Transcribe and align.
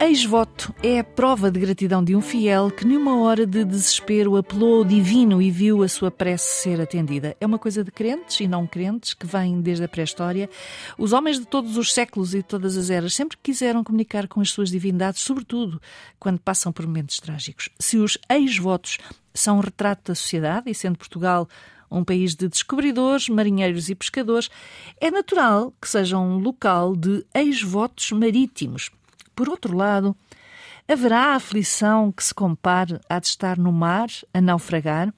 Ex-voto 0.00 0.72
é 0.80 1.00
a 1.00 1.04
prova 1.04 1.50
de 1.50 1.58
gratidão 1.58 2.04
de 2.04 2.14
um 2.14 2.20
fiel 2.20 2.70
que, 2.70 2.86
numa 2.86 3.20
hora 3.20 3.44
de 3.44 3.64
desespero, 3.64 4.36
apelou 4.36 4.78
ao 4.78 4.84
divino 4.84 5.42
e 5.42 5.50
viu 5.50 5.82
a 5.82 5.88
sua 5.88 6.08
prece 6.08 6.62
ser 6.62 6.80
atendida. 6.80 7.36
É 7.40 7.44
uma 7.44 7.58
coisa 7.58 7.82
de 7.82 7.90
crentes 7.90 8.38
e 8.38 8.46
não 8.46 8.64
crentes 8.64 9.12
que 9.12 9.26
vem 9.26 9.60
desde 9.60 9.84
a 9.84 9.88
pré-história. 9.88 10.48
Os 10.96 11.12
homens 11.12 11.40
de 11.40 11.46
todos 11.46 11.76
os 11.76 11.92
séculos 11.92 12.32
e 12.32 12.38
de 12.38 12.44
todas 12.44 12.76
as 12.76 12.90
eras 12.90 13.12
sempre 13.12 13.36
quiseram 13.42 13.82
comunicar 13.82 14.28
com 14.28 14.40
as 14.40 14.50
suas 14.50 14.70
divindades, 14.70 15.20
sobretudo 15.20 15.82
quando 16.16 16.38
passam 16.38 16.72
por 16.72 16.86
momentos 16.86 17.18
trágicos. 17.18 17.68
Se 17.76 17.96
os 17.96 18.16
ex-votos 18.30 18.98
são 19.34 19.56
um 19.56 19.60
retrato 19.60 20.12
da 20.12 20.14
sociedade, 20.14 20.70
e 20.70 20.74
sendo 20.76 20.96
Portugal 20.96 21.48
um 21.90 22.04
país 22.04 22.36
de 22.36 22.46
descobridores, 22.46 23.28
marinheiros 23.28 23.88
e 23.90 23.96
pescadores, 23.96 24.48
é 25.00 25.10
natural 25.10 25.72
que 25.80 25.88
seja 25.88 26.18
um 26.18 26.38
local 26.38 26.94
de 26.94 27.26
ex-votos 27.34 28.12
marítimos. 28.12 28.90
Por 29.38 29.48
outro 29.48 29.76
lado, 29.76 30.16
haverá 30.88 31.36
aflição 31.36 32.10
que 32.10 32.24
se 32.24 32.34
compare 32.34 32.98
à 33.08 33.20
de 33.20 33.28
estar 33.28 33.56
no 33.56 33.70
mar, 33.70 34.08
a 34.34 34.40
naufragar? 34.40 35.14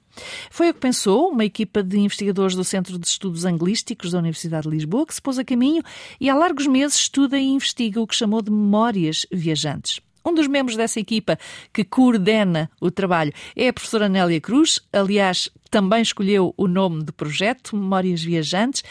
Foi 0.51 0.69
o 0.69 0.73
que 0.75 0.79
pensou 0.79 1.29
uma 1.29 1.43
equipa 1.43 1.81
de 1.81 1.97
investigadores 1.97 2.55
do 2.55 2.63
Centro 2.63 2.99
de 2.99 3.07
Estudos 3.07 3.45
Anglísticos 3.45 4.11
da 4.11 4.19
Universidade 4.19 4.69
de 4.69 4.75
Lisboa, 4.75 5.07
que 5.07 5.15
se 5.15 5.21
pôs 5.23 5.39
a 5.39 5.43
caminho 5.43 5.81
e 6.19 6.29
há 6.29 6.35
largos 6.35 6.67
meses 6.67 6.99
estuda 6.99 7.39
e 7.39 7.47
investiga 7.47 7.99
o 7.99 8.05
que 8.05 8.13
chamou 8.13 8.43
de 8.43 8.51
memórias 8.51 9.25
viajantes. 9.31 9.99
Um 10.25 10.33
dos 10.33 10.47
membros 10.47 10.77
dessa 10.77 10.99
equipa 10.99 11.37
que 11.73 11.83
coordena 11.83 12.69
o 12.79 12.91
trabalho 12.91 13.33
é 13.55 13.67
a 13.67 13.73
professora 13.73 14.07
Nélia 14.07 14.39
Cruz, 14.39 14.79
aliás, 14.93 15.49
também 15.69 16.01
escolheu 16.01 16.53
o 16.57 16.67
nome 16.67 17.03
do 17.03 17.13
projeto, 17.13 17.75
Memórias 17.75 18.21
Viajantes. 18.21 18.83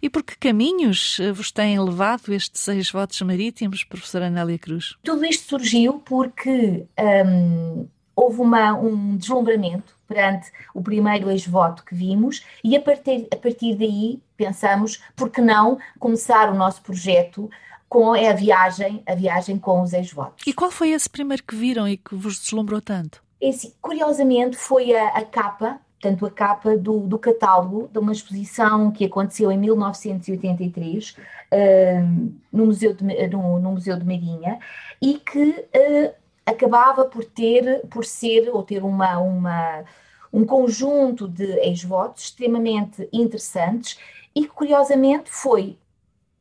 E 0.00 0.08
por 0.08 0.22
que 0.22 0.38
caminhos 0.38 1.18
eh, 1.20 1.32
vos 1.32 1.50
têm 1.50 1.78
levado 1.80 2.32
estes 2.32 2.62
seis 2.62 2.90
votos 2.90 3.20
marítimos, 3.22 3.82
professora 3.82 4.30
Nélia 4.30 4.58
Cruz? 4.58 4.96
Tudo 5.02 5.26
isto 5.26 5.48
surgiu 5.48 5.94
porque 5.94 6.86
hum, 7.26 7.88
houve 8.14 8.40
uma, 8.40 8.72
um 8.74 9.16
deslumbramento 9.16 9.98
perante 10.06 10.50
o 10.72 10.80
primeiro 10.80 11.30
ex-voto 11.30 11.84
que 11.84 11.94
vimos 11.94 12.42
e 12.64 12.76
a 12.76 12.80
partir, 12.80 13.28
a 13.32 13.36
partir 13.36 13.76
daí 13.76 14.20
pensamos, 14.36 15.02
por 15.14 15.28
que 15.28 15.40
não 15.40 15.78
começar 15.98 16.50
o 16.50 16.56
nosso 16.56 16.80
projeto 16.82 17.50
com 17.88 18.12
a 18.12 18.32
viagem, 18.32 19.02
a 19.06 19.14
viagem 19.14 19.58
com 19.58 19.82
os 19.82 19.92
ex-votos. 19.92 20.46
E 20.46 20.52
qual 20.52 20.70
foi 20.70 20.90
esse 20.90 21.08
primeiro 21.08 21.42
que 21.42 21.56
viram 21.56 21.88
e 21.88 21.96
que 21.96 22.14
vos 22.14 22.38
deslumbrou 22.38 22.80
tanto? 22.80 23.22
Esse, 23.40 23.74
curiosamente 23.80 24.56
foi 24.56 24.94
a, 24.94 25.08
a 25.08 25.24
capa, 25.24 25.80
portanto 26.00 26.26
a 26.26 26.30
capa 26.30 26.76
do, 26.76 27.00
do, 27.00 27.18
catálogo 27.18 27.88
de 27.90 27.98
uma 27.98 28.12
exposição 28.12 28.90
que 28.90 29.04
aconteceu 29.04 29.50
em 29.50 29.56
1983 29.58 31.10
uh, 31.10 32.32
no, 32.52 32.66
Museu 32.66 32.92
de, 32.92 33.04
no, 33.04 33.58
no, 33.58 33.72
Museu 33.72 33.96
de 33.96 34.04
Marinha 34.04 34.58
e 35.00 35.14
que 35.14 35.50
uh, 35.50 36.14
acabava 36.44 37.04
por 37.04 37.24
ter, 37.24 37.86
por 37.88 38.04
ser 38.04 38.50
ou 38.50 38.62
ter 38.62 38.82
uma, 38.82 39.18
uma 39.18 39.84
um 40.32 40.44
conjunto 40.44 41.26
de 41.26 41.44
ex-votos 41.60 42.24
extremamente 42.24 43.08
interessantes 43.12 43.98
e 44.34 44.42
que 44.42 44.48
curiosamente 44.48 45.30
foi 45.30 45.78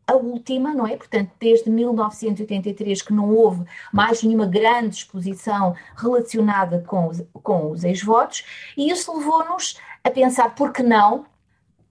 a 0.08 0.16
última, 0.16 0.74
não 0.74 0.88
é? 0.88 0.96
Portanto, 0.96 1.32
desde 1.38 1.70
1983 1.70 3.02
que 3.02 3.12
não 3.12 3.30
houve 3.36 3.66
mais 3.92 4.24
nenhuma 4.24 4.46
grande 4.46 4.96
exposição 4.96 5.76
relacionada 5.96 6.84
com 6.88 7.08
os, 7.08 7.22
com 7.44 7.70
os 7.72 7.84
ex-votos, 7.84 8.46
e 8.78 8.90
isso 8.90 9.16
levou-nos 9.16 9.78
a 10.04 10.10
pensar 10.10 10.56
por 10.56 10.72
que 10.72 10.82
não 10.82 11.26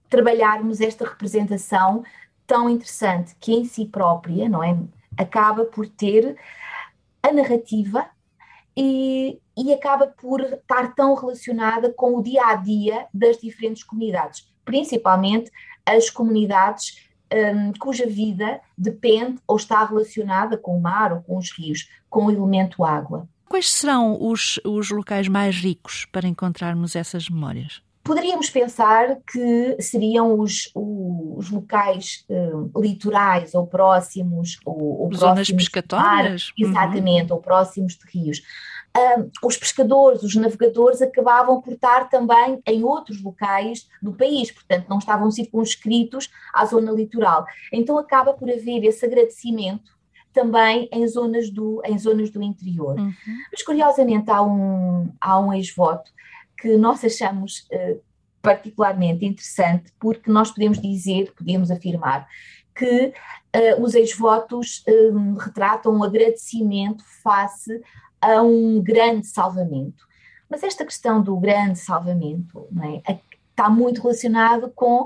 trabalharmos 0.09 0.81
esta 0.81 1.05
representação 1.05 2.03
tão 2.47 2.69
interessante 2.69 3.35
que 3.39 3.53
em 3.53 3.65
si 3.65 3.85
própria, 3.85 4.49
não 4.49 4.63
é? 4.63 4.75
Acaba 5.15 5.65
por 5.65 5.87
ter 5.87 6.37
a 7.21 7.31
narrativa 7.31 8.09
e, 8.75 9.39
e 9.55 9.73
acaba 9.73 10.07
por 10.07 10.41
estar 10.41 10.95
tão 10.95 11.13
relacionada 11.13 11.91
com 11.93 12.15
o 12.15 12.23
dia 12.23 12.45
a 12.45 12.55
dia 12.55 13.05
das 13.13 13.37
diferentes 13.37 13.83
comunidades, 13.83 14.51
principalmente 14.63 15.51
as 15.85 16.09
comunidades 16.09 17.06
um, 17.33 17.73
cuja 17.79 18.05
vida 18.05 18.59
depende 18.77 19.39
ou 19.47 19.57
está 19.57 19.83
relacionada 19.85 20.57
com 20.57 20.77
o 20.77 20.81
mar 20.81 21.13
ou 21.13 21.21
com 21.21 21.37
os 21.37 21.51
rios, 21.51 21.89
com 22.09 22.25
o 22.25 22.31
elemento 22.31 22.83
água. 22.83 23.27
Quais 23.49 23.69
serão 23.69 24.17
os, 24.21 24.59
os 24.65 24.89
locais 24.89 25.27
mais 25.27 25.55
ricos 25.55 26.05
para 26.11 26.27
encontrarmos 26.27 26.95
essas 26.95 27.29
memórias? 27.29 27.81
Poderíamos 28.03 28.49
pensar 28.49 29.17
que 29.29 29.81
seriam 29.81 30.39
os, 30.39 30.71
os 30.73 31.49
locais 31.49 32.25
um, 32.29 32.71
litorais 32.79 33.53
ou 33.53 33.67
próximos, 33.67 34.59
ou, 34.65 35.01
ou 35.01 35.13
Zonas 35.13 35.35
próximos 35.35 35.63
pescatórias? 35.63 36.53
Mar, 36.57 36.69
exatamente, 36.69 37.31
uhum. 37.31 37.35
ou 37.35 37.41
próximos 37.41 37.97
de 37.97 38.09
rios 38.09 38.41
os 39.43 39.57
pescadores, 39.57 40.23
os 40.23 40.35
navegadores 40.35 41.01
acabavam 41.01 41.61
por 41.61 41.73
estar 41.73 42.09
também 42.09 42.61
em 42.65 42.83
outros 42.83 43.21
locais 43.21 43.87
do 44.01 44.13
país, 44.13 44.51
portanto 44.51 44.87
não 44.89 44.97
estavam 44.97 45.29
circunscritos 45.29 46.29
à 46.53 46.65
zona 46.65 46.91
litoral. 46.91 47.45
Então 47.71 47.97
acaba 47.97 48.33
por 48.33 48.49
haver 48.49 48.83
esse 48.83 49.05
agradecimento 49.05 49.97
também 50.33 50.87
em 50.91 51.07
zonas 51.07 51.49
do, 51.49 51.81
em 51.83 51.97
zonas 51.97 52.29
do 52.29 52.43
interior. 52.43 52.97
Uhum. 52.99 53.13
Mas 53.51 53.63
curiosamente 53.63 54.29
há 54.29 54.41
um, 54.41 55.11
há 55.19 55.39
um 55.39 55.51
ex-voto 55.51 56.11
que 56.59 56.77
nós 56.77 57.03
achamos 57.03 57.67
uh, 57.71 57.99
particularmente 58.41 59.25
interessante 59.25 59.91
porque 59.99 60.29
nós 60.31 60.51
podemos 60.51 60.79
dizer, 60.79 61.33
podemos 61.35 61.71
afirmar 61.71 62.27
que 62.75 63.07
uh, 63.07 63.81
os 63.81 63.95
ex-votos 63.95 64.83
uh, 64.87 65.33
retratam 65.37 65.95
um 65.95 66.03
agradecimento 66.03 67.03
face 67.23 67.81
a 68.21 68.41
um 68.41 68.81
grande 68.81 69.27
salvamento. 69.27 70.07
Mas 70.49 70.63
esta 70.63 70.85
questão 70.85 71.21
do 71.21 71.35
grande 71.37 71.77
salvamento 71.79 72.67
é, 73.07 73.19
está 73.49 73.69
muito 73.69 74.01
relacionado 74.01 74.71
com 74.75 75.05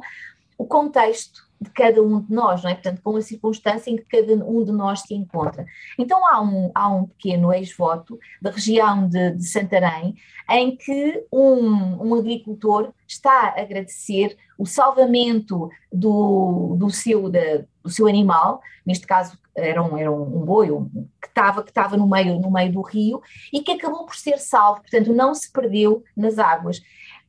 o 0.58 0.66
contexto 0.66 1.50
de 1.62 1.70
cada 1.70 2.02
um 2.02 2.20
de 2.20 2.34
nós, 2.34 2.64
não 2.64 2.72
é? 2.72 2.74
Portanto, 2.74 3.02
com 3.04 3.16
a 3.16 3.22
circunstância 3.22 3.92
em 3.92 3.96
que 3.96 4.06
cada 4.06 4.34
um 4.44 4.64
de 4.64 4.72
nós 4.72 5.02
se 5.02 5.14
encontra. 5.14 5.64
Então, 5.98 6.26
há 6.26 6.42
um, 6.42 6.72
há 6.74 6.88
um 6.88 7.06
pequeno 7.06 7.54
ex-voto 7.54 8.20
da 8.42 8.50
região 8.50 9.08
de, 9.08 9.32
de, 9.32 9.46
Santarém 9.46 10.16
em 10.50 10.76
que 10.76 11.24
um, 11.32 12.08
um 12.08 12.16
agricultor 12.16 12.92
está 13.08 13.54
a 13.56 13.62
agradecer 13.62 14.36
o 14.58 14.66
salvamento 14.66 15.70
do, 15.94 16.76
do, 16.80 16.90
seu, 16.90 17.30
da, 17.30 17.64
do 17.84 17.90
seu 17.90 18.08
animal, 18.08 18.62
neste 18.86 19.06
caso 19.06 19.38
era 19.56 19.81
um, 19.81 19.97
era 19.97 20.12
um 20.12 20.46
boi 20.46 20.72
um, 20.72 20.90
que 21.22 21.28
estava 21.28 21.64
que 21.64 21.97
no 21.97 22.08
meio 22.08 22.40
no 22.40 22.52
meio 22.52 22.72
do 22.72 22.81
rio 22.81 23.22
e 23.52 23.62
que 23.62 23.72
acabou 23.72 24.06
por 24.06 24.16
ser 24.16 24.38
salvo, 24.38 24.81
portanto 24.81 25.14
não 25.14 25.34
se 25.34 25.52
perdeu 25.52 26.03
nas 26.16 26.40
águas. 26.40 26.81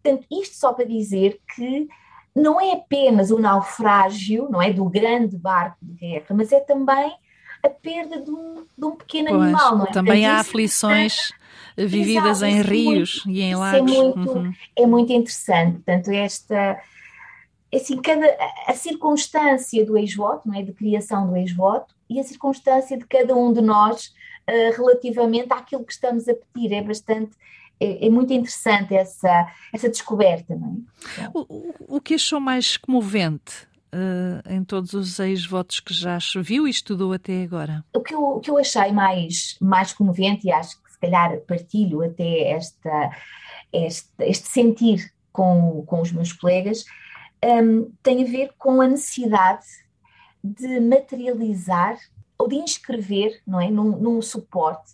Portanto, 0.02 0.26
isto 0.30 0.56
só 0.56 0.72
para 0.72 0.84
dizer 0.84 1.40
que 1.54 1.88
não 2.34 2.60
é 2.60 2.72
apenas 2.72 3.30
o 3.30 3.38
naufrágio, 3.38 4.48
não 4.50 4.60
é, 4.60 4.72
do 4.72 4.84
grande 4.86 5.36
barco 5.36 5.76
de 5.82 5.94
guerra, 5.94 6.26
mas 6.30 6.50
é 6.50 6.60
também 6.60 7.14
a 7.62 7.68
perda 7.68 8.20
de 8.20 8.30
um, 8.30 8.64
de 8.76 8.84
um 8.84 8.96
pequeno 8.96 9.28
pois, 9.28 9.42
animal, 9.42 9.78
não 9.78 9.84
é? 9.84 9.92
Também 9.92 10.26
há 10.26 10.40
aflições 10.40 11.30
é, 11.76 11.86
vividas 11.86 12.42
em 12.42 12.60
rios 12.60 13.22
muito, 13.24 13.38
e 13.38 13.42
em 13.42 13.52
é 13.52 13.56
lagos. 13.56 13.78
É 13.78 13.82
muito, 13.82 14.30
uhum. 14.32 14.52
é 14.76 14.86
muito 14.86 15.12
interessante, 15.12 15.74
portanto, 15.74 16.10
esta 16.10 16.80
assim, 17.74 17.96
cada, 18.00 18.26
a 18.66 18.74
circunstância 18.74 19.84
do 19.84 19.96
ex-voto, 19.96 20.48
não 20.48 20.54
é, 20.54 20.62
de 20.62 20.72
criação 20.72 21.28
do 21.28 21.36
ex-voto, 21.36 21.94
e 22.08 22.20
a 22.20 22.24
circunstância 22.24 22.98
de 22.98 23.06
cada 23.06 23.34
um 23.34 23.52
de 23.52 23.62
nós 23.62 24.12
uh, 24.48 24.76
relativamente 24.76 25.52
àquilo 25.52 25.84
que 25.84 25.92
estamos 25.92 26.28
a 26.28 26.34
pedir, 26.34 26.74
é 26.74 26.82
bastante 26.82 27.32
é, 27.80 28.06
é, 28.06 28.10
muito 28.10 28.32
interessante 28.32 28.94
essa, 28.94 29.50
essa 29.72 29.88
descoberta. 29.88 30.54
Não 30.54 30.82
é? 31.18 31.30
o, 31.34 31.96
o 31.96 32.00
que 32.00 32.14
achou 32.14 32.38
mais 32.38 32.76
comovente 32.76 33.66
uh, 33.92 34.52
em 34.52 34.62
todos 34.62 34.92
os 34.94 35.18
ex-votos 35.18 35.80
que 35.80 35.94
já 35.94 36.18
viu 36.36 36.66
e 36.66 36.70
estudou 36.70 37.12
até 37.12 37.42
agora? 37.42 37.84
O 37.94 38.00
que 38.00 38.14
eu, 38.14 38.22
o 38.22 38.40
que 38.40 38.50
eu 38.50 38.58
achei 38.58 38.92
mais, 38.92 39.56
mais 39.60 39.92
comovente, 39.92 40.46
e 40.46 40.52
acho 40.52 40.80
que 40.82 40.92
se 40.92 40.98
calhar 40.98 41.40
partilho 41.40 42.02
até 42.02 42.50
esta, 42.50 43.10
este, 43.72 44.10
este 44.20 44.48
sentir 44.48 45.12
com, 45.32 45.82
com 45.86 46.00
os 46.00 46.12
meus 46.12 46.32
colegas, 46.32 46.84
um, 47.44 47.92
tem 48.02 48.22
a 48.22 48.26
ver 48.30 48.52
com 48.58 48.80
a 48.80 48.88
necessidade 48.88 49.66
de 50.42 50.80
materializar 50.80 51.98
ou 52.38 52.48
de 52.48 52.56
inscrever 52.56 53.40
não 53.46 53.60
é, 53.60 53.70
num, 53.70 53.96
num 53.96 54.22
suporte 54.22 54.92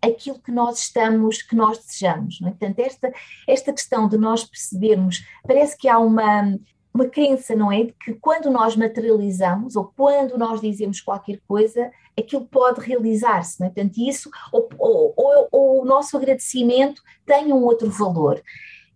aquilo 0.00 0.38
que 0.38 0.52
nós 0.52 0.78
estamos, 0.78 1.42
que 1.42 1.54
nós 1.54 1.78
desejamos. 1.78 2.40
Não 2.40 2.48
é? 2.48 2.50
Portanto, 2.52 2.78
esta, 2.80 3.12
esta 3.46 3.72
questão 3.72 4.08
de 4.08 4.16
nós 4.16 4.44
percebermos, 4.44 5.24
parece 5.46 5.76
que 5.76 5.88
há 5.88 5.98
uma, 5.98 6.58
uma 6.92 7.06
crença, 7.06 7.54
não 7.54 7.70
é? 7.72 7.84
De 7.84 7.92
que 7.92 8.14
quando 8.14 8.50
nós 8.50 8.76
materializamos 8.76 9.76
ou 9.76 9.92
quando 9.96 10.38
nós 10.38 10.60
dizemos 10.60 11.00
qualquer 11.00 11.40
coisa, 11.46 11.90
aquilo 12.18 12.46
pode 12.46 12.80
realizar-se, 12.80 13.60
não 13.60 13.66
é? 13.66 13.70
Portanto, 13.70 13.98
isso, 13.98 14.30
ou, 14.52 14.68
ou, 14.78 15.14
ou, 15.16 15.48
ou 15.50 15.82
o 15.82 15.84
nosso 15.84 16.16
agradecimento 16.16 17.02
tem 17.24 17.52
um 17.52 17.62
outro 17.62 17.90
valor. 17.90 18.42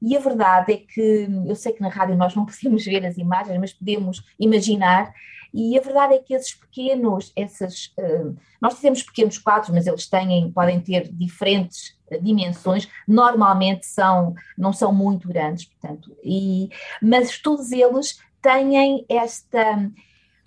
E 0.01 0.17
a 0.17 0.21
verdade 0.21 0.73
é 0.73 0.77
que, 0.77 1.29
eu 1.47 1.55
sei 1.55 1.73
que 1.73 1.81
na 1.81 1.89
rádio 1.89 2.17
nós 2.17 2.35
não 2.35 2.47
podemos 2.47 2.85
ver 2.85 3.05
as 3.05 3.19
imagens, 3.19 3.59
mas 3.59 3.73
podemos 3.73 4.25
imaginar, 4.39 5.13
e 5.53 5.77
a 5.77 5.81
verdade 5.81 6.15
é 6.15 6.19
que 6.19 6.33
esses 6.33 6.55
pequenos, 6.55 7.33
essas, 7.35 7.93
uh, 7.99 8.37
nós 8.61 8.75
dizemos 8.75 9.03
pequenos 9.03 9.37
quadros, 9.37 9.71
mas 9.71 9.87
eles 9.87 10.07
têm, 10.09 10.51
podem 10.53 10.81
ter 10.81 11.13
diferentes 11.13 11.99
dimensões, 12.23 12.89
normalmente 13.07 13.87
são, 13.87 14.35
não 14.57 14.73
são 14.73 14.93
muito 14.93 15.29
grandes, 15.29 15.65
portanto, 15.65 16.17
e, 16.25 16.71
mas 17.03 17.39
todos 17.39 17.73
eles 17.73 18.21
têm 18.41 19.05
esta, 19.09 19.91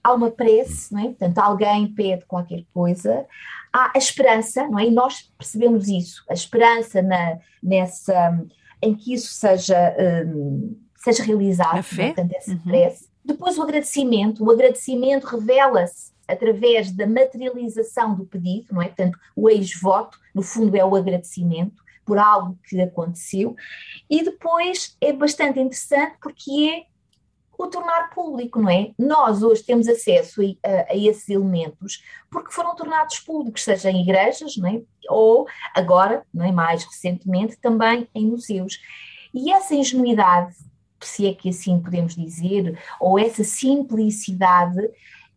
há 0.04 0.14
uma 0.14 0.32
prece, 0.32 0.94
não 0.94 1.02
é? 1.02 1.06
portanto, 1.06 1.38
alguém 1.40 1.88
pede 1.94 2.26
qualquer 2.26 2.64
coisa, 2.74 3.26
há 3.72 3.92
a 3.94 3.98
esperança, 3.98 4.68
não 4.68 4.80
é? 4.80 4.86
E 4.86 4.92
nós 4.92 5.32
percebemos 5.38 5.88
isso, 5.88 6.24
a 6.30 6.34
esperança 6.34 7.02
na, 7.02 7.40
nessa, 7.62 8.38
em 8.84 8.94
que 8.94 9.14
isso 9.14 9.32
seja, 9.34 9.96
um, 10.28 10.78
seja 10.98 11.24
realizado, 11.24 11.78
a 11.78 11.84
fé? 11.84 12.08
portanto, 12.08 12.34
essa 12.36 12.52
uhum. 12.52 12.60
prece. 12.60 13.08
Depois 13.24 13.58
o 13.58 13.64
agradecimento, 13.64 14.44
o 14.44 14.52
agradecimento 14.52 15.24
revela-se 15.24 16.12
através 16.28 16.92
da 16.92 17.08
materialização 17.08 18.14
do 18.14 18.26
pedido, 18.26 18.68
não 18.72 18.82
é? 18.82 18.88
Portanto, 18.88 19.18
o 19.36 19.50
ex-voto, 19.50 20.20
no 20.36 20.42
fundo, 20.42 20.76
é 20.76 20.84
o 20.84 20.96
agradecimento 20.96 21.82
por 22.06 22.18
algo 22.18 22.60
que 22.68 22.82
aconteceu, 22.82 23.56
e 24.10 24.22
depois 24.24 24.98
é 25.00 25.14
bastante 25.14 25.60
interessante 25.60 26.18
porque 26.22 26.52
é 26.52 26.93
o 27.58 27.68
tornar 27.68 28.10
público, 28.10 28.60
não 28.60 28.70
é? 28.70 28.92
Nós 28.98 29.44
hoje 29.44 29.64
temos 29.64 29.88
acesso 29.88 30.42
a, 30.42 30.92
a, 30.92 30.96
esses 30.96 31.30
elementos 31.30 32.04
porque 32.30 32.52
foram 32.52 32.76
tornados 32.76 33.20
públicos, 33.20 33.64
seja 33.64 33.92
em 33.92 34.02
igrejas, 34.02 34.58
não 34.58 34.70
é? 34.70 34.82
ou 35.10 35.48
agora, 35.76 36.26
não 36.34 36.46
é? 36.46 36.52
mais 36.52 36.84
recentemente, 36.84 37.58
também 37.58 38.08
em 38.14 38.26
museus. 38.26 38.80
E 39.34 39.52
essa 39.52 39.76
ingenuidade, 39.76 40.56
se 41.02 41.28
é 41.28 41.34
que 41.34 41.50
assim 41.50 41.80
podemos 41.80 42.16
dizer, 42.16 42.80
ou 43.00 43.20
essa 43.20 43.44
simplicidade, 43.44 44.90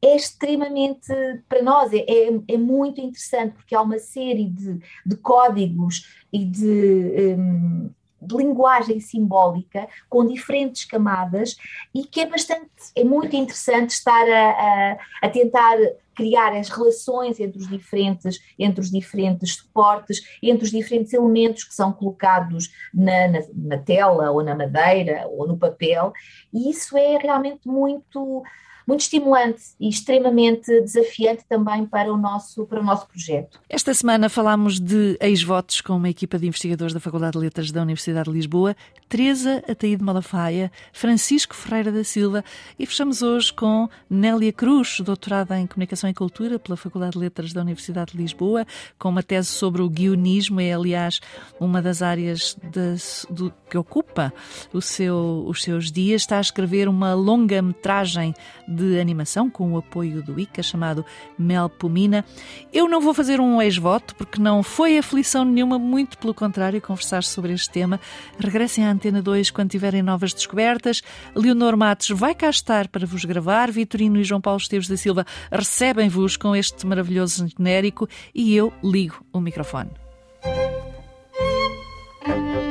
é 0.02 0.14
extremamente, 0.14 1.12
para 1.48 1.62
nós, 1.62 1.92
é, 1.92 1.98
é, 1.98 2.28
é, 2.48 2.56
muito 2.56 3.00
interessante, 3.00 3.54
porque 3.54 3.74
há 3.74 3.80
uma 3.80 3.98
série 3.98 4.44
de, 4.44 4.78
de 5.04 5.16
códigos 5.16 6.06
e 6.32 6.44
de, 6.44 7.36
um, 7.38 7.90
de, 8.26 8.37
linguagem 8.37 9.00
simbólica 9.00 9.88
com 10.08 10.26
diferentes 10.26 10.84
camadas 10.84 11.56
e 11.94 12.05
que 12.05 12.20
é 12.20 12.26
bastante, 12.26 12.70
é 12.94 13.05
muito 13.05 13.34
interessante 13.34 13.90
estar 13.90 14.28
a, 14.28 14.50
a, 14.50 14.99
a 15.23 15.28
tentar 15.28 15.76
criar 16.14 16.56
as 16.56 16.70
relações 16.70 17.38
entre 17.38 17.58
os 17.58 17.69
diferentes, 17.69 18.40
entre 18.58 18.81
os 18.81 18.90
diferentes 18.90 19.56
suportes, 19.56 20.23
entre 20.43 20.64
os 20.64 20.70
diferentes 20.70 21.12
elementos 21.12 21.62
que 21.62 21.75
são 21.75 21.93
colocados 21.93 22.73
na, 22.93 23.28
na, 23.28 23.40
na 23.55 23.78
tela 23.78 24.31
ou 24.31 24.43
na 24.43 24.55
madeira 24.55 25.26
ou 25.28 25.46
no 25.46 25.58
papel, 25.58 26.12
e 26.52 26.70
isso 26.70 26.96
é 26.96 27.19
realmente 27.19 27.69
muito 27.69 28.43
muito 28.86 29.00
estimulante 29.00 29.62
e 29.80 29.88
extremamente 29.88 30.80
desafiante 30.80 31.44
também 31.48 31.84
para 31.84 32.12
o 32.12 32.16
nosso, 32.16 32.64
para 32.66 32.80
o 32.80 32.84
nosso 32.84 33.06
projeto. 33.08 33.60
Esta 33.68 33.92
semana 33.92 34.28
falámos 34.28 34.78
de 34.78 35.16
ex-votos 35.20 35.80
com 35.80 35.94
uma 35.96 36.08
equipa 36.08 36.38
de 36.38 36.46
investigadores 36.46 36.94
da 36.94 37.00
Faculdade 37.00 37.32
de 37.32 37.38
Letras 37.38 37.72
da 37.72 37.82
Universidade 37.82 38.30
de 38.30 38.36
Lisboa, 38.36 38.76
Teresa 39.08 39.62
Ataíde 39.68 40.02
Malafaia, 40.02 40.70
Francisco 40.92 41.54
Ferreira 41.54 41.90
da 41.90 42.04
Silva 42.04 42.44
e 42.78 42.86
fechamos 42.86 43.22
hoje 43.22 43.52
com 43.52 43.88
Nélia 44.08 44.52
Cruz, 44.52 45.00
doutorada 45.00 45.58
em 45.58 45.66
Comunicação 45.66 46.08
e 46.08 46.14
Cultura 46.14 46.58
pela 46.58 46.76
Faculdade 46.76 47.12
de 47.12 47.18
Letras 47.18 47.52
da 47.52 47.62
Universidade 47.62 48.12
de 48.12 48.18
Lisboa, 48.18 48.66
com 48.98 49.08
uma 49.08 49.22
tese 49.22 49.48
sobre 49.48 49.82
o 49.82 49.88
guionismo, 49.88 50.60
é 50.60 50.72
aliás 50.72 51.20
uma 51.58 51.82
das 51.82 52.02
áreas 52.02 52.56
de, 52.62 52.96
do, 53.32 53.52
que 53.68 53.76
ocupa 53.76 54.32
seu, 54.80 55.44
os 55.46 55.62
seus 55.62 55.90
dias. 55.90 56.22
Está 56.22 56.38
a 56.38 56.40
escrever 56.40 56.88
uma 56.88 57.14
longa 57.14 57.60
metragem 57.60 58.34
de 58.76 59.00
animação 59.00 59.49
com 59.49 59.73
o 59.73 59.78
apoio 59.78 60.23
do 60.23 60.38
ICA 60.38 60.62
chamado 60.62 61.05
Melpomina. 61.38 62.25
Eu 62.73 62.88
não 62.88 63.00
vou 63.00 63.14
fazer 63.14 63.40
um 63.40 63.61
ex-voto 63.61 64.14
porque 64.14 64.40
não 64.40 64.62
foi 64.62 64.99
aflição 64.99 65.44
nenhuma, 65.44 65.78
muito 65.78 66.19
pelo 66.19 66.34
contrário, 66.34 66.81
conversar 66.81 67.25
sobre 67.25 67.52
este 67.52 67.70
tema. 67.70 67.99
Regressem 68.38 68.84
à 68.84 68.90
Antena 68.90 69.23
2 69.23 69.50
quando 69.50 69.70
tiverem 69.70 70.02
novas 70.02 70.32
descobertas. 70.34 71.02
Leonor 71.34 71.76
Matos 71.76 72.11
vai 72.11 72.34
cá 72.34 72.50
estar 72.50 72.88
para 72.88 73.06
vos 73.06 73.25
gravar. 73.25 73.70
Vitorino 73.70 74.20
e 74.20 74.25
João 74.25 74.40
Paulo 74.40 74.61
Esteves 74.61 74.88
da 74.88 74.96
Silva 74.96 75.26
recebem-vos 75.50 76.37
com 76.37 76.55
este 76.55 76.87
maravilhoso 76.87 77.49
genérico 77.56 78.08
e 78.34 78.55
eu 78.55 78.73
ligo 78.82 79.25
o 79.32 79.40
microfone. 79.40 79.90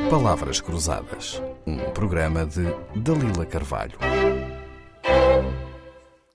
Palavras 0.09 0.61
Cruzadas, 0.61 1.41
um 1.65 1.77
programa 1.91 2.45
de 2.45 2.63
Dalila 2.95 3.45
Carvalho. 3.45 3.97